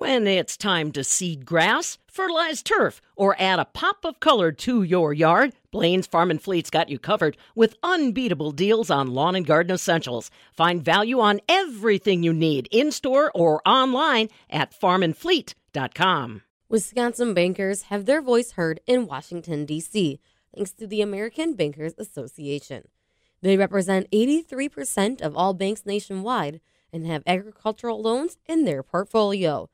When 0.00 0.26
it's 0.26 0.56
time 0.56 0.92
to 0.92 1.04
seed 1.04 1.44
grass, 1.44 1.98
fertilize 2.06 2.62
turf, 2.62 3.02
or 3.16 3.36
add 3.38 3.58
a 3.58 3.66
pop 3.66 4.06
of 4.06 4.18
color 4.18 4.50
to 4.50 4.82
your 4.82 5.12
yard, 5.12 5.52
Blain's 5.70 6.06
Farm 6.06 6.30
and 6.30 6.40
Fleet's 6.40 6.70
got 6.70 6.88
you 6.88 6.98
covered 6.98 7.36
with 7.54 7.76
unbeatable 7.82 8.52
deals 8.52 8.90
on 8.90 9.12
lawn 9.12 9.34
and 9.34 9.44
garden 9.44 9.74
essentials. 9.74 10.30
Find 10.54 10.82
value 10.82 11.20
on 11.20 11.42
everything 11.50 12.22
you 12.22 12.32
need 12.32 12.66
in 12.70 12.92
store 12.92 13.30
or 13.34 13.60
online 13.68 14.30
at 14.48 14.72
farmandfleet.com. 14.72 16.42
Wisconsin 16.70 17.34
bankers 17.34 17.82
have 17.82 18.06
their 18.06 18.22
voice 18.22 18.52
heard 18.52 18.80
in 18.86 19.06
Washington, 19.06 19.66
D.C., 19.66 20.18
thanks 20.54 20.70
to 20.70 20.86
the 20.86 21.02
American 21.02 21.52
Bankers 21.52 21.92
Association. 21.98 22.88
They 23.42 23.58
represent 23.58 24.10
83% 24.10 25.20
of 25.20 25.36
all 25.36 25.52
banks 25.52 25.84
nationwide 25.84 26.62
and 26.90 27.06
have 27.06 27.22
agricultural 27.26 28.00
loans 28.00 28.38
in 28.46 28.64
their 28.64 28.82
portfolio. 28.82 29.68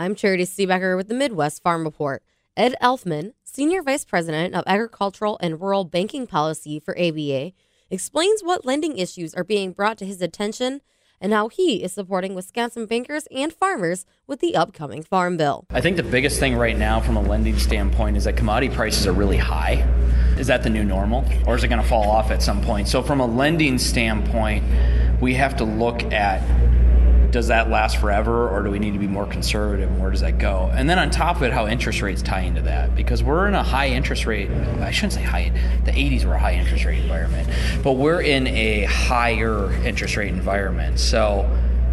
I'm 0.00 0.14
Charity 0.14 0.44
Seebecker 0.44 0.96
with 0.96 1.08
the 1.08 1.14
Midwest 1.14 1.62
Farm 1.62 1.84
Report. 1.84 2.22
Ed 2.56 2.74
Elfmann, 2.80 3.34
Senior 3.44 3.82
Vice 3.82 4.02
President 4.02 4.54
of 4.54 4.64
Agricultural 4.66 5.36
and 5.42 5.60
Rural 5.60 5.84
Banking 5.84 6.26
Policy 6.26 6.80
for 6.80 6.98
ABA, 6.98 7.52
explains 7.90 8.40
what 8.40 8.64
lending 8.64 8.96
issues 8.96 9.34
are 9.34 9.44
being 9.44 9.72
brought 9.72 9.98
to 9.98 10.06
his 10.06 10.22
attention 10.22 10.80
and 11.20 11.34
how 11.34 11.48
he 11.48 11.82
is 11.82 11.92
supporting 11.92 12.34
Wisconsin 12.34 12.86
bankers 12.86 13.28
and 13.30 13.52
farmers 13.52 14.06
with 14.26 14.40
the 14.40 14.56
upcoming 14.56 15.02
Farm 15.02 15.36
Bill. 15.36 15.66
I 15.68 15.82
think 15.82 15.98
the 15.98 16.02
biggest 16.02 16.40
thing 16.40 16.56
right 16.56 16.78
now 16.78 17.00
from 17.00 17.18
a 17.18 17.22
lending 17.22 17.58
standpoint 17.58 18.16
is 18.16 18.24
that 18.24 18.38
commodity 18.38 18.74
prices 18.74 19.06
are 19.06 19.12
really 19.12 19.36
high. 19.36 19.86
Is 20.38 20.46
that 20.46 20.62
the 20.62 20.70
new 20.70 20.82
normal, 20.82 21.26
or 21.46 21.56
is 21.56 21.62
it 21.62 21.68
going 21.68 21.82
to 21.82 21.86
fall 21.86 22.10
off 22.10 22.30
at 22.30 22.42
some 22.42 22.62
point? 22.62 22.88
So, 22.88 23.02
from 23.02 23.20
a 23.20 23.26
lending 23.26 23.76
standpoint, 23.76 24.64
we 25.20 25.34
have 25.34 25.58
to 25.58 25.64
look 25.64 26.04
at 26.04 26.40
does 27.30 27.48
that 27.48 27.70
last 27.70 27.98
forever 27.98 28.48
or 28.48 28.62
do 28.62 28.70
we 28.70 28.78
need 28.78 28.92
to 28.92 28.98
be 28.98 29.06
more 29.06 29.26
conservative 29.26 29.88
and 29.88 30.00
where 30.00 30.10
does 30.10 30.20
that 30.20 30.38
go? 30.38 30.70
And 30.72 30.88
then 30.88 30.98
on 30.98 31.10
top 31.10 31.36
of 31.36 31.42
it 31.42 31.52
how 31.52 31.66
interest 31.66 32.02
rates 32.02 32.22
tie 32.22 32.40
into 32.40 32.62
that 32.62 32.94
because 32.94 33.22
we're 33.22 33.46
in 33.48 33.54
a 33.54 33.62
high 33.62 33.88
interest 33.88 34.26
rate 34.26 34.50
i 34.50 34.90
shouldn't 34.90 35.12
say 35.12 35.22
high 35.22 35.52
the 35.84 35.92
80s 35.92 36.24
were 36.24 36.34
a 36.34 36.38
high 36.38 36.54
interest 36.54 36.84
rate 36.84 37.02
environment 37.02 37.48
but 37.82 37.92
we're 37.92 38.20
in 38.20 38.46
a 38.46 38.84
higher 38.84 39.72
interest 39.84 40.16
rate 40.16 40.28
environment. 40.28 40.98
So 40.98 41.48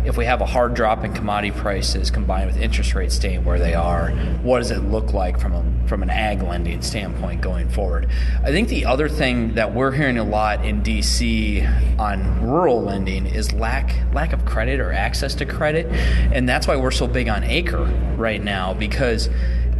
if 0.07 0.15
we 0.15 0.23
have 0.23 0.39
a 0.39 0.45
hard 0.45 0.73
drop 0.73 1.03
in 1.03 1.13
commodity 1.13 1.51
prices 1.51 2.09
combined 2.09 2.47
with 2.47 2.57
interest 2.57 2.95
rates 2.95 3.15
staying 3.15 3.43
where 3.43 3.59
they 3.59 3.73
are, 3.73 4.11
what 4.41 4.59
does 4.59 4.71
it 4.71 4.79
look 4.79 5.11
like 5.11 5.37
from 5.37 5.53
a, 5.53 5.87
from 5.87 6.01
an 6.01 6.09
ag 6.09 6.41
lending 6.41 6.81
standpoint 6.81 7.41
going 7.41 7.67
forward? 7.67 8.07
I 8.41 8.51
think 8.51 8.69
the 8.69 8.85
other 8.85 9.09
thing 9.09 9.55
that 9.55 9.73
we're 9.73 9.91
hearing 9.91 10.17
a 10.17 10.23
lot 10.23 10.63
in 10.63 10.81
DC 10.81 11.99
on 11.99 12.41
rural 12.41 12.81
lending 12.81 13.25
is 13.25 13.51
lack 13.51 13.93
lack 14.13 14.31
of 14.31 14.45
credit 14.45 14.79
or 14.79 14.93
access 14.93 15.35
to 15.35 15.45
credit, 15.45 15.87
and 16.31 16.47
that's 16.47 16.67
why 16.67 16.77
we're 16.77 16.89
so 16.89 17.05
big 17.05 17.27
on 17.27 17.43
Acre 17.43 17.83
right 18.15 18.41
now 18.41 18.73
because 18.73 19.29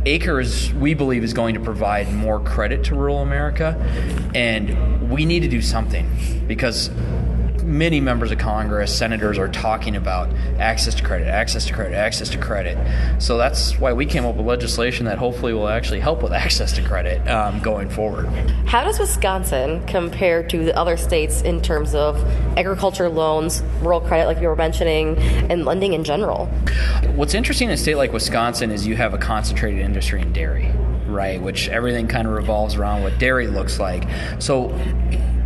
Acres, 0.06 0.74
we 0.74 0.94
believe, 0.94 1.24
is 1.24 1.34
going 1.34 1.54
to 1.56 1.60
provide 1.60 2.14
more 2.14 2.40
credit 2.40 2.84
to 2.86 2.96
rural 2.96 3.22
America, 3.22 3.76
and 4.34 5.10
we 5.10 5.26
need 5.26 5.42
to 5.42 5.50
do 5.50 5.62
something 5.62 6.08
because 6.48 6.90
many 7.68 8.00
members 8.00 8.32
of 8.32 8.38
Congress, 8.38 8.98
senators 8.98 9.38
are 9.38 9.50
talking 9.50 9.96
about 9.96 10.34
access 10.58 10.96
to 10.96 11.04
credit, 11.04 11.28
access 11.28 11.66
to 11.66 11.74
credit, 11.74 11.96
access 11.96 12.30
to 12.30 12.38
credit. 12.38 12.78
So 13.22 13.38
that's 13.38 13.78
why 13.78 13.92
we 13.92 14.06
came 14.06 14.26
up 14.26 14.36
with 14.36 14.48
legislation 14.48 15.06
that 15.06 15.18
hopefully 15.18 15.54
will 15.54 15.68
actually 15.68 16.00
help 16.00 16.24
with 16.24 16.32
access 16.48 16.72
to 16.74 16.82
credit 16.82 17.28
um, 17.28 17.60
going 17.60 17.90
forward. 17.90 18.28
How 18.66 18.84
does 18.84 18.98
Wisconsin 19.00 19.86
compare 19.86 20.42
to 20.44 20.64
the 20.64 20.76
other 20.78 20.96
states 20.96 21.42
in 21.42 21.62
terms 21.62 21.94
of 21.94 22.18
agriculture 22.58 23.10
loans, 23.10 23.62
rural 23.82 24.00
credit, 24.00 24.28
like 24.28 24.40
you 24.42 24.48
were 24.48 24.56
mentioning, 24.56 25.18
and 25.18 25.66
lending 25.66 25.94
in 25.94 26.04
general? 26.06 26.46
What's 27.16 27.34
interesting 27.34 27.68
in 27.68 27.74
a 27.74 27.78
state 27.78 27.96
like 27.96 28.14
Wisconsin 28.14 28.72
is 28.72 28.88
you 28.88 28.96
have 28.96 29.14
a 29.14 29.18
concentrated 29.18 29.82
industry 29.82 30.22
in 30.22 30.32
dairy 30.32 30.72
right? 31.08 31.42
Which 31.42 31.70
everything 31.70 32.10
kind 32.10 32.28
of 32.28 32.34
revolves 32.34 32.76
around 32.76 33.02
what 33.02 33.18
dairy 33.18 33.48
looks 33.48 33.80
like. 33.80 34.04
So 34.40 34.78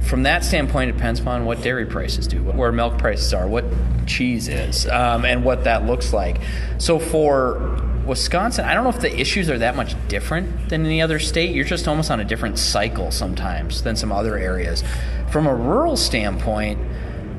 from 0.02 0.24
that 0.24 0.44
standpoint, 0.44 0.90
it 0.90 0.94
depends 0.94 1.20
upon 1.20 1.46
what 1.46 1.62
dairy 1.62 1.86
prices 1.86 2.28
do, 2.28 2.44
where 2.44 2.72
milk 2.72 2.98
prices 2.98 3.34
are, 3.34 3.48
what 3.48 3.66
cheese 4.06 4.48
is, 4.48 4.88
um, 4.88 5.26
and 5.26 5.44
what 5.44 5.64
that 5.64 5.86
looks 5.86 6.12
like. 6.12 6.42
So 6.80 7.00
for 7.00 7.80
Wisconsin, 8.06 8.66
I 8.66 8.74
don't 8.74 8.84
know 8.84 8.90
if 8.90 9.00
the 9.00 9.20
issues 9.20 9.50
are 9.50 9.60
that 9.60 9.76
much 9.76 9.96
different 10.08 10.70
than 10.70 10.86
any 10.86 11.02
other 11.02 11.20
state. 11.20 11.56
You're 11.56 11.66
just 11.66 11.88
almost 11.88 12.12
on 12.12 12.20
a 12.20 12.26
different 12.26 12.58
cycle 12.58 13.12
sometimes 13.12 13.84
than 13.84 13.96
some 13.96 14.12
other 14.12 14.38
areas. 14.38 14.84
From 15.30 15.48
a 15.48 15.56
rural 15.56 15.96
standpoint, 15.96 16.80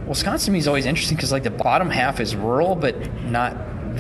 Wisconsin 0.07 0.47
to 0.47 0.53
me 0.53 0.59
is 0.59 0.69
always 0.69 0.87
interesting 0.87 1.17
because 1.17 1.33
like 1.33 1.43
the 1.43 1.51
bottom 1.51 1.91
half 1.91 2.21
is 2.21 2.35
rural, 2.35 2.75
but 2.75 2.97
not 3.25 3.57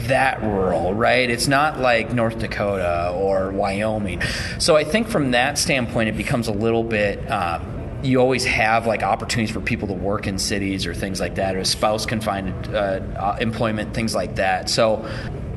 that 0.06 0.42
rural, 0.42 0.94
right? 0.94 1.28
It's 1.28 1.48
not 1.48 1.78
like 1.78 2.12
North 2.12 2.38
Dakota 2.38 3.12
or 3.14 3.50
Wyoming. 3.50 4.22
So 4.58 4.76
I 4.76 4.84
think 4.84 5.08
from 5.08 5.32
that 5.32 5.58
standpoint, 5.58 6.08
it 6.08 6.16
becomes 6.16 6.48
a 6.48 6.52
little 6.52 6.84
bit. 6.84 7.18
Uh, 7.30 7.60
you 8.02 8.18
always 8.20 8.44
have 8.44 8.86
like 8.86 9.02
opportunities 9.02 9.54
for 9.54 9.60
people 9.60 9.88
to 9.88 9.94
work 9.94 10.26
in 10.26 10.38
cities 10.38 10.86
or 10.86 10.94
things 10.94 11.20
like 11.20 11.36
that, 11.36 11.54
or 11.54 11.60
a 11.60 11.64
spouse 11.64 12.06
confined 12.06 12.74
uh, 12.74 13.00
uh, 13.16 13.36
employment, 13.40 13.94
things 13.94 14.14
like 14.14 14.36
that. 14.36 14.68
So 14.68 15.08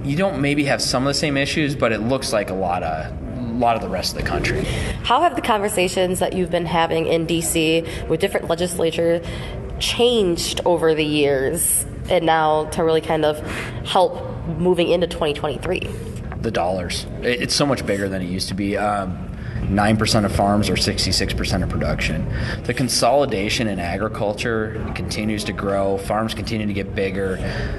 you 0.03 0.15
don't 0.15 0.41
maybe 0.41 0.65
have 0.65 0.81
some 0.81 1.03
of 1.03 1.07
the 1.07 1.13
same 1.13 1.37
issues, 1.37 1.75
but 1.75 1.91
it 1.91 1.99
looks 1.99 2.31
like 2.31 2.49
a 2.49 2.53
lot 2.53 2.83
of 2.83 3.11
a 3.37 3.57
lot 3.57 3.75
of 3.75 3.81
the 3.81 3.89
rest 3.89 4.15
of 4.15 4.21
the 4.21 4.27
country. 4.27 4.63
How 5.03 5.21
have 5.21 5.35
the 5.35 5.41
conversations 5.41 6.19
that 6.19 6.33
you've 6.33 6.51
been 6.51 6.65
having 6.65 7.07
in 7.07 7.25
DC 7.25 8.07
with 8.07 8.19
different 8.19 8.49
legislature 8.49 9.21
changed 9.79 10.61
over 10.65 10.93
the 10.93 11.05
years 11.05 11.85
and 12.09 12.25
now 12.25 12.65
to 12.65 12.83
really 12.83 13.01
kind 13.01 13.23
of 13.25 13.39
help 13.85 14.21
moving 14.57 14.89
into 14.89 15.07
2023? 15.07 15.89
The 16.41 16.51
dollars. 16.51 17.07
It's 17.21 17.55
so 17.55 17.65
much 17.65 17.85
bigger 17.85 18.09
than 18.09 18.21
it 18.21 18.27
used 18.27 18.49
to 18.49 18.53
be. 18.53 18.77
Um, 18.77 19.34
9% 19.67 20.25
of 20.25 20.31
farms 20.35 20.69
or 20.69 20.75
66% 20.75 21.63
of 21.63 21.69
production. 21.69 22.31
The 22.63 22.73
consolidation 22.73 23.67
in 23.67 23.79
agriculture 23.79 24.91
continues 24.95 25.43
to 25.45 25.53
grow. 25.53 25.97
Farms 25.97 26.33
continue 26.33 26.67
to 26.67 26.73
get 26.73 26.95
bigger. 26.95 27.37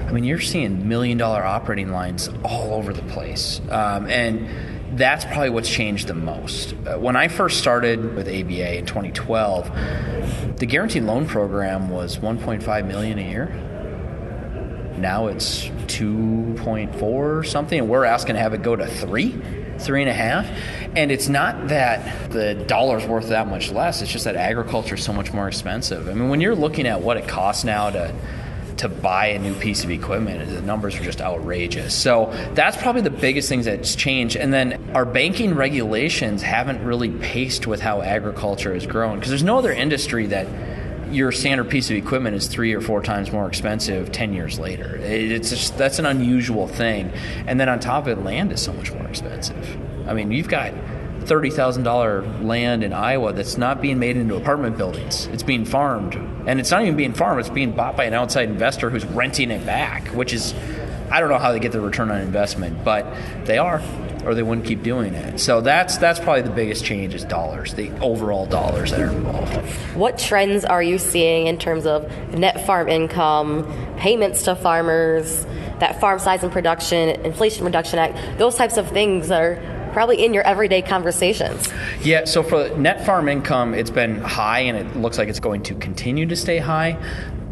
I 0.08 0.12
mean, 0.12 0.24
you're 0.24 0.40
seeing 0.40 0.88
million 0.88 1.18
dollar 1.18 1.44
operating 1.44 1.90
lines 1.90 2.28
all 2.44 2.74
over 2.74 2.92
the 2.92 3.02
place. 3.02 3.60
Um, 3.70 4.08
and 4.08 4.98
that's 4.98 5.24
probably 5.24 5.50
what's 5.50 5.70
changed 5.70 6.06
the 6.08 6.14
most. 6.14 6.74
Uh, 6.86 6.98
when 6.98 7.16
I 7.16 7.28
first 7.28 7.58
started 7.58 8.14
with 8.14 8.28
ABA 8.28 8.78
in 8.78 8.86
2012, 8.86 10.58
the 10.58 10.66
guaranteed 10.66 11.02
loan 11.02 11.26
program 11.26 11.90
was 11.90 12.18
1.5 12.18 12.86
million 12.86 13.18
a 13.18 13.22
year. 13.22 13.46
Now 14.98 15.26
it's 15.26 15.66
2.4 15.66 17.46
something, 17.46 17.78
and 17.78 17.88
we're 17.88 18.04
asking 18.04 18.36
to 18.36 18.40
have 18.40 18.54
it 18.54 18.62
go 18.62 18.74
to 18.74 18.86
three 18.86 19.40
three 19.80 20.02
and 20.02 20.10
a 20.10 20.14
half. 20.14 20.46
And 20.96 21.10
it's 21.10 21.28
not 21.28 21.68
that 21.68 22.30
the 22.30 22.54
dollar's 22.54 23.06
worth 23.06 23.28
that 23.28 23.48
much 23.48 23.70
less. 23.70 24.02
It's 24.02 24.10
just 24.10 24.24
that 24.24 24.36
agriculture 24.36 24.94
is 24.94 25.04
so 25.04 25.12
much 25.12 25.32
more 25.32 25.48
expensive. 25.48 26.08
I 26.08 26.14
mean, 26.14 26.28
when 26.28 26.40
you're 26.40 26.54
looking 26.54 26.86
at 26.86 27.00
what 27.00 27.16
it 27.16 27.28
costs 27.28 27.64
now 27.64 27.90
to 27.90 28.14
to 28.78 28.88
buy 28.88 29.28
a 29.28 29.38
new 29.38 29.54
piece 29.54 29.84
of 29.84 29.90
equipment, 29.90 30.50
the 30.50 30.60
numbers 30.60 30.94
are 30.96 31.02
just 31.02 31.20
outrageous. 31.20 31.94
So 31.94 32.30
that's 32.54 32.76
probably 32.76 33.00
the 33.02 33.10
biggest 33.10 33.48
things 33.48 33.64
that's 33.64 33.94
changed. 33.94 34.36
And 34.36 34.52
then 34.52 34.90
our 34.94 35.06
banking 35.06 35.54
regulations 35.54 36.42
haven't 36.42 36.84
really 36.84 37.10
paced 37.10 37.66
with 37.66 37.80
how 37.80 38.02
agriculture 38.02 38.74
has 38.74 38.86
grown 38.86 39.16
because 39.16 39.30
there's 39.30 39.42
no 39.42 39.58
other 39.58 39.72
industry 39.72 40.26
that 40.26 40.46
your 41.10 41.32
standard 41.32 41.70
piece 41.70 41.90
of 41.90 41.96
equipment 41.96 42.36
is 42.36 42.46
three 42.46 42.74
or 42.74 42.80
four 42.80 43.02
times 43.02 43.32
more 43.32 43.46
expensive 43.46 44.12
10 44.12 44.32
years 44.32 44.58
later. 44.58 44.96
It's 44.96 45.50
just, 45.50 45.78
that's 45.78 45.98
an 45.98 46.06
unusual 46.06 46.66
thing. 46.68 47.12
And 47.46 47.58
then 47.60 47.68
on 47.68 47.80
top 47.80 48.06
of 48.06 48.18
it, 48.18 48.22
land 48.22 48.52
is 48.52 48.60
so 48.60 48.72
much 48.72 48.92
more 48.92 49.06
expensive. 49.06 49.76
I 50.06 50.14
mean, 50.14 50.30
you've 50.30 50.48
got 50.48 50.72
$30,000 51.20 52.44
land 52.44 52.84
in 52.84 52.92
Iowa 52.92 53.32
that's 53.32 53.56
not 53.56 53.80
being 53.80 53.98
made 53.98 54.16
into 54.16 54.36
apartment 54.36 54.78
buildings. 54.78 55.26
It's 55.26 55.42
being 55.42 55.64
farmed. 55.64 56.14
And 56.46 56.60
it's 56.60 56.70
not 56.70 56.82
even 56.82 56.96
being 56.96 57.14
farmed, 57.14 57.40
it's 57.40 57.48
being 57.48 57.72
bought 57.72 57.96
by 57.96 58.04
an 58.04 58.14
outside 58.14 58.48
investor 58.48 58.90
who's 58.90 59.04
renting 59.04 59.50
it 59.50 59.66
back, 59.66 60.06
which 60.08 60.32
is, 60.32 60.54
I 61.10 61.20
don't 61.20 61.28
know 61.28 61.38
how 61.38 61.52
they 61.52 61.58
get 61.58 61.72
the 61.72 61.80
return 61.80 62.10
on 62.10 62.20
investment, 62.20 62.84
but 62.84 63.06
they 63.44 63.58
are 63.58 63.82
or 64.26 64.34
they 64.34 64.42
wouldn't 64.42 64.66
keep 64.66 64.82
doing 64.82 65.14
it. 65.14 65.38
So 65.38 65.60
that's 65.60 65.96
that's 65.98 66.18
probably 66.18 66.42
the 66.42 66.50
biggest 66.50 66.84
change 66.84 67.14
is 67.14 67.24
dollars, 67.24 67.74
the 67.74 67.90
overall 68.00 68.44
dollars 68.44 68.90
that 68.90 69.00
are 69.00 69.10
involved. 69.10 69.54
What 69.94 70.18
trends 70.18 70.64
are 70.64 70.82
you 70.82 70.98
seeing 70.98 71.46
in 71.46 71.58
terms 71.58 71.86
of 71.86 72.10
net 72.34 72.66
farm 72.66 72.88
income, 72.88 73.64
payments 73.96 74.42
to 74.42 74.56
farmers, 74.56 75.46
that 75.78 76.00
farm 76.00 76.18
size 76.18 76.42
and 76.42 76.52
production, 76.52 77.20
Inflation 77.24 77.64
Reduction 77.64 77.98
Act, 77.98 78.38
those 78.38 78.56
types 78.56 78.76
of 78.76 78.90
things 78.90 79.30
are 79.30 79.62
probably 79.92 80.22
in 80.22 80.34
your 80.34 80.42
everyday 80.42 80.82
conversations. 80.82 81.70
Yeah, 82.02 82.26
so 82.26 82.42
for 82.42 82.68
net 82.76 83.06
farm 83.06 83.28
income, 83.28 83.72
it's 83.72 83.88
been 83.88 84.16
high 84.20 84.60
and 84.60 84.76
it 84.76 84.96
looks 84.96 85.16
like 85.16 85.28
it's 85.28 85.40
going 85.40 85.62
to 85.62 85.74
continue 85.76 86.26
to 86.26 86.36
stay 86.36 86.58
high 86.58 86.98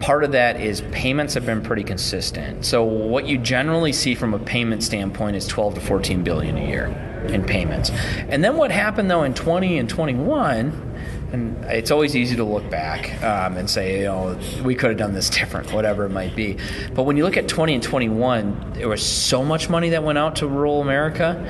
part 0.05 0.23
of 0.23 0.33
that 0.33 0.61
is 0.61 0.83
payments 0.93 1.33
have 1.33 1.47
been 1.47 1.62
pretty 1.62 1.83
consistent. 1.83 2.62
So 2.62 2.85
what 2.85 3.27
you 3.27 3.39
generally 3.39 3.95
see 3.95 4.15
from 4.15 4.35
a 4.35 4.39
payment 4.39 4.83
standpoint 4.83 5.35
is 5.35 5.47
12 5.47 5.77
to 5.77 5.81
14 5.81 6.23
billion 6.23 6.59
a 6.59 6.67
year 6.69 6.89
in 7.29 7.43
payments. 7.43 7.89
And 8.29 8.45
then 8.45 8.59
what 8.59 8.71
happened 8.71 9.11
though 9.11 9.23
in 9.23 9.33
20 9.33 9.79
and 9.79 9.89
21 9.89 10.93
and 11.33 11.65
it's 11.65 11.91
always 11.91 12.15
easy 12.15 12.37
to 12.37 12.45
look 12.45 12.69
back 12.69 13.23
um, 13.25 13.56
and 13.56 13.69
say, 13.69 14.01
you 14.01 14.05
know, 14.05 14.39
we 14.62 14.75
could 14.75 14.91
have 14.91 14.99
done 14.99 15.15
this 15.15 15.31
different, 15.41 15.73
whatever 15.73 16.05
it 16.05 16.11
might 16.11 16.37
be. 16.37 16.59
But 16.95 17.05
when 17.05 17.17
you 17.17 17.25
look 17.25 17.39
at 17.39 17.49
20 17.49 17.73
and 17.73 17.83
21, 17.83 18.75
there 18.75 18.91
was 18.91 19.05
so 19.05 19.43
much 19.43 19.71
money 19.71 19.89
that 19.89 20.05
went 20.05 20.19
out 20.19 20.37
to 20.37 20.47
rural 20.47 20.83
America 20.83 21.43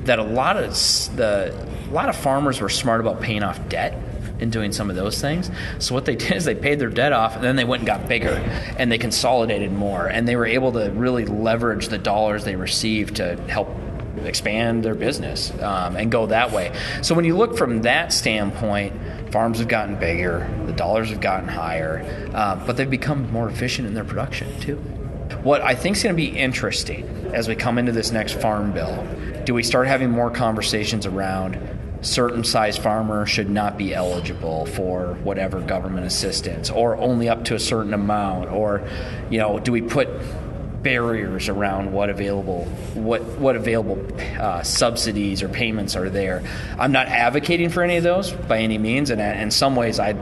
that 0.00 0.18
a 0.18 0.24
lot 0.24 0.56
of 0.56 0.70
the 1.16 1.54
a 1.88 1.92
lot 1.92 2.08
of 2.08 2.16
farmers 2.16 2.60
were 2.60 2.68
smart 2.68 3.00
about 3.00 3.20
paying 3.20 3.44
off 3.44 3.68
debt 3.68 4.09
and 4.40 4.50
doing 4.50 4.72
some 4.72 4.90
of 4.90 4.96
those 4.96 5.20
things. 5.20 5.50
So 5.78 5.94
what 5.94 6.04
they 6.04 6.16
did 6.16 6.32
is 6.32 6.44
they 6.44 6.54
paid 6.54 6.78
their 6.78 6.90
debt 6.90 7.12
off, 7.12 7.36
and 7.36 7.44
then 7.44 7.56
they 7.56 7.64
went 7.64 7.80
and 7.80 7.86
got 7.86 8.08
bigger, 8.08 8.34
and 8.76 8.90
they 8.90 8.98
consolidated 8.98 9.72
more, 9.72 10.06
and 10.06 10.26
they 10.26 10.36
were 10.36 10.46
able 10.46 10.72
to 10.72 10.90
really 10.90 11.26
leverage 11.26 11.88
the 11.88 11.98
dollars 11.98 12.44
they 12.44 12.56
received 12.56 13.16
to 13.16 13.36
help 13.48 13.68
expand 14.24 14.84
their 14.84 14.94
business 14.94 15.50
um, 15.60 15.96
and 15.96 16.10
go 16.10 16.26
that 16.26 16.52
way. 16.52 16.72
So 17.02 17.14
when 17.14 17.24
you 17.24 17.36
look 17.36 17.56
from 17.56 17.82
that 17.82 18.12
standpoint, 18.12 18.92
farms 19.30 19.58
have 19.58 19.68
gotten 19.68 19.96
bigger, 19.96 20.48
the 20.66 20.72
dollars 20.72 21.10
have 21.10 21.20
gotten 21.20 21.48
higher, 21.48 22.04
uh, 22.34 22.56
but 22.66 22.76
they've 22.76 22.90
become 22.90 23.30
more 23.32 23.48
efficient 23.48 23.86
in 23.88 23.94
their 23.94 24.04
production 24.04 24.60
too. 24.60 24.76
What 25.42 25.62
I 25.62 25.74
think 25.74 25.96
is 25.96 26.02
going 26.02 26.14
to 26.14 26.22
be 26.22 26.36
interesting 26.36 27.06
as 27.32 27.48
we 27.48 27.54
come 27.54 27.78
into 27.78 27.92
this 27.92 28.10
next 28.10 28.34
farm 28.40 28.72
bill, 28.72 29.06
do 29.44 29.54
we 29.54 29.62
start 29.62 29.86
having 29.86 30.10
more 30.10 30.30
conversations 30.30 31.06
around 31.06 31.54
certain 32.02 32.44
size 32.44 32.78
farmer 32.78 33.26
should 33.26 33.50
not 33.50 33.76
be 33.76 33.94
eligible 33.94 34.66
for 34.66 35.14
whatever 35.22 35.60
government 35.60 36.06
assistance 36.06 36.70
or 36.70 36.96
only 36.96 37.28
up 37.28 37.44
to 37.44 37.54
a 37.54 37.58
certain 37.58 37.92
amount 37.92 38.50
or 38.50 38.82
you 39.28 39.38
know 39.38 39.58
do 39.58 39.70
we 39.70 39.82
put 39.82 40.08
barriers 40.82 41.48
around 41.48 41.92
what 41.92 42.08
available 42.08 42.64
what 42.94 43.22
what 43.38 43.56
available 43.56 43.98
uh, 44.38 44.62
subsidies 44.62 45.42
or 45.42 45.48
payments 45.48 45.96
are 45.96 46.08
there. 46.08 46.42
I'm 46.78 46.92
not 46.92 47.06
advocating 47.06 47.68
for 47.68 47.82
any 47.82 47.96
of 47.96 48.02
those 48.02 48.30
by 48.30 48.58
any 48.58 48.78
means, 48.78 49.10
and 49.10 49.20
in 49.20 49.50
some 49.50 49.76
ways, 49.76 49.98
I 49.98 50.12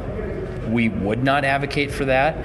we 0.69 0.89
would 0.89 1.23
not 1.23 1.45
advocate 1.45 1.93
for 1.93 2.07
that. 2.07 2.37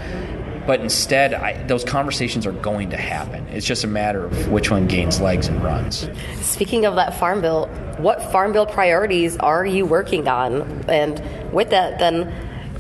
But 0.66 0.80
instead, 0.80 1.34
I, 1.34 1.62
those 1.64 1.84
conversations 1.84 2.46
are 2.46 2.52
going 2.52 2.90
to 2.92 2.98
happen. 2.98 3.46
It's 3.48 3.66
just 3.66 3.84
a 3.84 3.88
matter 3.88 4.26
of 4.26 4.50
which 4.50 4.72
one 4.72 4.88
gains 4.88 5.20
legs 5.20 5.48
and 5.48 5.64
runs. 5.64 6.10
Speaking 6.42 6.86
of 6.86 6.96
that 6.96 7.20
farm 7.20 7.42
bill, 7.42 7.68
what 7.98 8.32
farm 8.32 8.54
bill 8.54 8.66
priorities 8.66 9.38
are 9.38 9.66
you 9.66 9.86
working 9.86 10.28
on? 10.28 10.62
And 10.90 11.22
with 11.52 11.70
that, 11.72 12.00
then, 12.00 12.32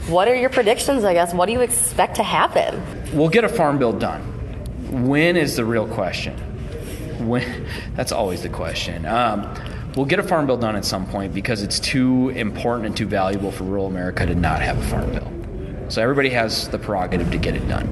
what 0.07 0.27
are 0.27 0.35
your 0.35 0.49
predictions? 0.49 1.03
I 1.03 1.13
guess. 1.13 1.33
What 1.33 1.47
do 1.47 1.51
you 1.51 1.61
expect 1.61 2.15
to 2.15 2.23
happen? 2.23 2.81
We'll 3.13 3.29
get 3.29 3.43
a 3.43 3.49
farm 3.49 3.77
bill 3.77 3.93
done 3.93 4.33
when 4.93 5.37
is 5.37 5.55
the 5.55 5.65
real 5.65 5.87
question? 5.87 6.37
When 7.27 7.67
that's 7.95 8.11
always 8.11 8.43
the 8.43 8.49
question. 8.49 9.05
Um, 9.05 9.53
we'll 9.95 10.05
get 10.05 10.19
a 10.19 10.23
farm 10.23 10.45
bill 10.45 10.57
done 10.57 10.75
at 10.75 10.85
some 10.85 11.07
point 11.07 11.33
because 11.33 11.63
it's 11.63 11.79
too 11.79 12.29
important 12.29 12.85
and 12.85 12.95
too 12.95 13.07
valuable 13.07 13.51
for 13.51 13.63
rural 13.63 13.87
America 13.87 14.25
to 14.25 14.35
not 14.35 14.61
have 14.61 14.77
a 14.77 14.83
farm 14.83 15.11
bill. 15.11 15.42
So 15.89 16.01
everybody 16.01 16.29
has 16.29 16.69
the 16.69 16.79
prerogative 16.79 17.31
to 17.31 17.37
get 17.37 17.55
it 17.55 17.67
done. 17.67 17.87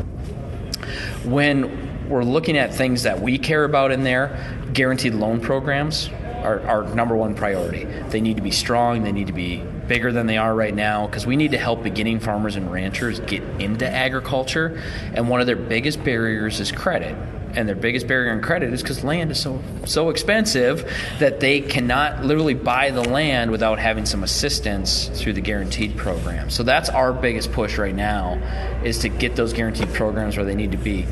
When 1.23 2.09
we're 2.09 2.23
looking 2.23 2.57
at 2.57 2.73
things 2.73 3.03
that 3.03 3.21
we 3.21 3.38
care 3.38 3.63
about 3.63 3.91
in 3.91 4.03
there, 4.03 4.38
guaranteed 4.73 5.13
loan 5.13 5.39
programs 5.39 6.09
are 6.43 6.61
our 6.67 6.83
number 6.95 7.15
one 7.15 7.35
priority. 7.35 7.85
They 8.09 8.21
need 8.21 8.38
to 8.38 8.41
be 8.41 8.51
strong, 8.51 9.03
they 9.03 9.11
need 9.11 9.27
to 9.27 9.33
be 9.33 9.63
bigger 9.88 10.11
than 10.11 10.25
they 10.25 10.38
are 10.38 10.55
right 10.55 10.73
now 10.73 11.05
because 11.05 11.25
we 11.25 11.35
need 11.35 11.51
to 11.51 11.57
help 11.57 11.83
beginning 11.83 12.19
farmers 12.19 12.55
and 12.55 12.71
ranchers 12.71 13.19
get 13.21 13.43
into 13.61 13.88
agriculture. 13.88 14.81
And 15.13 15.29
one 15.29 15.41
of 15.41 15.47
their 15.47 15.55
biggest 15.55 16.03
barriers 16.03 16.59
is 16.59 16.71
credit. 16.71 17.15
And 17.56 17.68
their 17.68 17.75
biggest 17.75 18.07
barrier 18.07 18.31
in 18.31 18.42
credit 18.42 18.74
is 18.74 18.81
because 18.81 19.03
land 19.03 19.31
is 19.31 19.39
so 19.42 19.62
so 19.86 20.09
expensive 20.09 20.89
that 21.19 21.39
they 21.39 21.62
cannot 21.62 22.24
literally 22.24 22.53
buy 22.53 22.92
the 22.92 23.01
land 23.01 23.51
without 23.51 23.80
having 23.80 24.06
some 24.06 24.24
assistance 24.24 25.07
through 25.13 25.33
the 25.33 25.42
guaranteed 25.42 25.98
program. 25.98 26.50
So 26.50 26.63
that's 26.63 26.89
our 26.89 27.13
biggest 27.13 27.51
push 27.51 27.77
right 27.77 27.95
now 27.95 28.39
is 28.83 29.00
to 29.00 29.09
get 29.09 29.36
those 29.36 29.53
guaranteed 29.53 29.94
programs 29.94 30.38
where 30.38 30.45
they 30.45 30.56
need 30.56 30.71
to 30.71 30.77
be. 30.77 31.06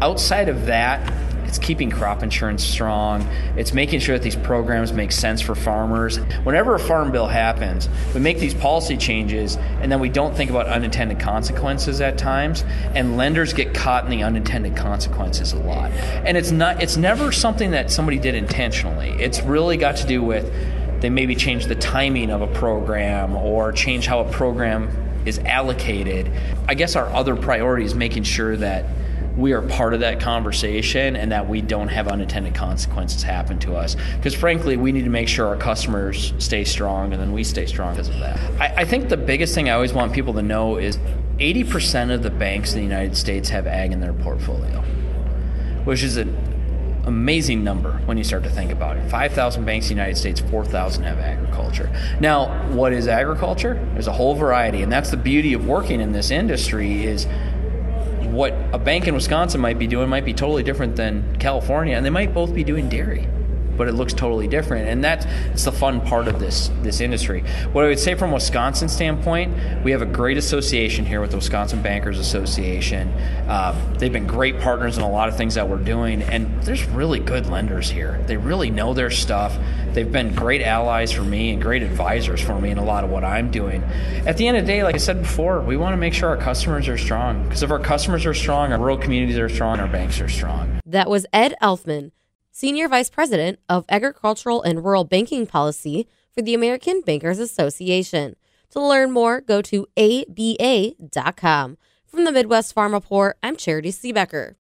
Outside 0.00 0.48
of 0.48 0.66
that, 0.66 1.12
it's 1.50 1.58
keeping 1.58 1.90
crop 1.90 2.22
insurance 2.22 2.62
strong. 2.62 3.26
It's 3.56 3.74
making 3.74 3.98
sure 3.98 4.16
that 4.16 4.22
these 4.22 4.36
programs 4.36 4.92
make 4.92 5.10
sense 5.10 5.40
for 5.40 5.56
farmers. 5.56 6.18
Whenever 6.44 6.76
a 6.76 6.78
farm 6.78 7.10
bill 7.10 7.26
happens, 7.26 7.88
we 8.14 8.20
make 8.20 8.38
these 8.38 8.54
policy 8.54 8.96
changes 8.96 9.56
and 9.80 9.90
then 9.90 9.98
we 9.98 10.10
don't 10.10 10.32
think 10.36 10.48
about 10.50 10.66
unintended 10.66 11.18
consequences 11.18 12.00
at 12.00 12.16
times, 12.16 12.62
and 12.94 13.16
lenders 13.16 13.52
get 13.52 13.74
caught 13.74 14.04
in 14.04 14.10
the 14.10 14.22
unintended 14.22 14.76
consequences 14.76 15.52
a 15.52 15.58
lot. 15.58 15.90
And 15.90 16.36
it's 16.36 16.52
not 16.52 16.80
it's 16.80 16.96
never 16.96 17.32
something 17.32 17.72
that 17.72 17.90
somebody 17.90 18.20
did 18.20 18.36
intentionally. 18.36 19.10
It's 19.18 19.42
really 19.42 19.76
got 19.76 19.96
to 19.96 20.06
do 20.06 20.22
with 20.22 20.52
they 21.00 21.10
maybe 21.10 21.34
change 21.34 21.66
the 21.66 21.74
timing 21.74 22.30
of 22.30 22.42
a 22.42 22.46
program 22.46 23.36
or 23.36 23.72
change 23.72 24.06
how 24.06 24.20
a 24.20 24.30
program 24.30 24.88
is 25.26 25.40
allocated. 25.40 26.30
I 26.68 26.74
guess 26.74 26.94
our 26.94 27.06
other 27.06 27.34
priority 27.34 27.86
is 27.86 27.96
making 27.96 28.22
sure 28.22 28.56
that 28.56 28.84
we 29.36 29.52
are 29.52 29.62
part 29.62 29.94
of 29.94 30.00
that 30.00 30.20
conversation 30.20 31.16
and 31.16 31.32
that 31.32 31.48
we 31.48 31.62
don't 31.62 31.88
have 31.88 32.08
unintended 32.08 32.54
consequences 32.54 33.22
happen 33.22 33.58
to 33.60 33.76
us. 33.76 33.96
Because 34.16 34.34
frankly, 34.34 34.76
we 34.76 34.92
need 34.92 35.04
to 35.04 35.10
make 35.10 35.28
sure 35.28 35.46
our 35.46 35.56
customers 35.56 36.34
stay 36.38 36.64
strong 36.64 37.12
and 37.12 37.20
then 37.20 37.32
we 37.32 37.44
stay 37.44 37.66
strong 37.66 37.94
because 37.94 38.08
of 38.08 38.18
that. 38.18 38.38
I, 38.60 38.82
I 38.82 38.84
think 38.84 39.08
the 39.08 39.16
biggest 39.16 39.54
thing 39.54 39.68
I 39.68 39.72
always 39.72 39.92
want 39.92 40.12
people 40.12 40.34
to 40.34 40.42
know 40.42 40.76
is 40.76 40.98
80% 41.38 42.12
of 42.12 42.22
the 42.22 42.30
banks 42.30 42.72
in 42.72 42.78
the 42.78 42.84
United 42.84 43.16
States 43.16 43.48
have 43.48 43.66
ag 43.66 43.92
in 43.92 44.00
their 44.00 44.12
portfolio, 44.12 44.82
which 45.84 46.02
is 46.02 46.16
an 46.16 46.36
amazing 47.06 47.64
number 47.64 47.92
when 48.04 48.18
you 48.18 48.24
start 48.24 48.42
to 48.42 48.50
think 48.50 48.70
about 48.70 48.96
it. 48.96 49.10
5,000 49.10 49.64
banks 49.64 49.86
in 49.86 49.96
the 49.96 50.02
United 50.02 50.18
States, 50.18 50.40
4,000 50.40 51.04
have 51.04 51.18
agriculture. 51.18 51.90
Now, 52.20 52.68
what 52.68 52.92
is 52.92 53.08
agriculture? 53.08 53.74
There's 53.94 54.06
a 54.06 54.12
whole 54.12 54.34
variety, 54.34 54.82
and 54.82 54.92
that's 54.92 55.10
the 55.10 55.16
beauty 55.16 55.54
of 55.54 55.66
working 55.66 56.00
in 56.00 56.12
this 56.12 56.30
industry 56.30 57.04
is 57.04 57.26
what 58.32 58.54
a 58.72 58.78
bank 58.78 59.06
in 59.06 59.14
Wisconsin 59.14 59.60
might 59.60 59.78
be 59.78 59.86
doing 59.86 60.08
might 60.08 60.24
be 60.24 60.34
totally 60.34 60.62
different 60.62 60.96
than 60.96 61.36
California, 61.38 61.96
and 61.96 62.04
they 62.04 62.10
might 62.10 62.34
both 62.34 62.54
be 62.54 62.64
doing 62.64 62.88
dairy 62.88 63.26
but 63.80 63.88
it 63.88 63.92
looks 63.92 64.12
totally 64.12 64.46
different. 64.46 64.86
And 64.88 65.02
that's 65.02 65.24
it's 65.54 65.64
the 65.64 65.72
fun 65.72 66.02
part 66.02 66.28
of 66.28 66.38
this 66.38 66.70
this 66.82 67.00
industry. 67.00 67.42
What 67.72 67.82
I 67.82 67.88
would 67.88 67.98
say 67.98 68.14
from 68.14 68.30
Wisconsin 68.30 68.90
standpoint, 68.90 69.56
we 69.82 69.90
have 69.92 70.02
a 70.02 70.06
great 70.06 70.36
association 70.36 71.06
here 71.06 71.22
with 71.22 71.30
the 71.30 71.38
Wisconsin 71.38 71.80
Bankers 71.80 72.18
Association. 72.18 73.08
Uh, 73.48 73.74
they've 73.96 74.12
been 74.12 74.26
great 74.26 74.60
partners 74.60 74.98
in 74.98 75.02
a 75.02 75.10
lot 75.10 75.30
of 75.30 75.36
things 75.38 75.54
that 75.54 75.66
we're 75.66 75.78
doing, 75.78 76.20
and 76.24 76.62
there's 76.62 76.84
really 76.88 77.20
good 77.20 77.46
lenders 77.46 77.88
here. 77.88 78.22
They 78.26 78.36
really 78.36 78.68
know 78.68 78.92
their 78.92 79.08
stuff. 79.10 79.56
They've 79.92 80.10
been 80.10 80.34
great 80.34 80.62
allies 80.62 81.10
for 81.10 81.22
me 81.22 81.50
and 81.50 81.60
great 81.60 81.82
advisors 81.82 82.40
for 82.40 82.60
me 82.60 82.70
in 82.70 82.78
a 82.78 82.84
lot 82.84 83.04
of 83.04 83.10
what 83.10 83.24
I'm 83.24 83.50
doing. 83.50 83.82
At 84.26 84.36
the 84.36 84.46
end 84.46 84.56
of 84.56 84.64
the 84.64 84.72
day, 84.72 84.84
like 84.84 84.94
I 84.94 84.98
said 84.98 85.22
before, 85.22 85.60
we 85.60 85.76
want 85.76 85.92
to 85.94 85.96
make 85.96 86.14
sure 86.14 86.28
our 86.28 86.36
customers 86.36 86.88
are 86.88 86.98
strong 86.98 87.42
because 87.44 87.62
if 87.62 87.70
our 87.70 87.80
customers 87.80 88.24
are 88.26 88.34
strong, 88.34 88.72
our 88.72 88.78
rural 88.78 88.98
communities 88.98 89.38
are 89.38 89.48
strong, 89.48 89.80
our 89.80 89.88
banks 89.88 90.20
are 90.20 90.28
strong. 90.28 90.80
That 90.86 91.10
was 91.10 91.26
Ed 91.32 91.54
Elfmann 91.60 92.12
Senior 92.52 92.88
Vice 92.88 93.08
President 93.08 93.58
of 93.68 93.84
Agricultural 93.88 94.62
and 94.62 94.84
Rural 94.84 95.04
Banking 95.04 95.46
Policy 95.46 96.06
for 96.34 96.42
the 96.42 96.54
American 96.54 97.00
Bankers 97.00 97.38
Association. 97.38 98.36
To 98.70 98.80
learn 98.80 99.10
more, 99.10 99.40
go 99.40 99.62
to 99.62 99.86
aba.com. 99.96 101.78
From 102.06 102.24
the 102.24 102.32
Midwest 102.32 102.74
Farm 102.74 102.92
Report, 102.92 103.38
I'm 103.42 103.56
Charity 103.56 103.92
Seebecker. 103.92 104.56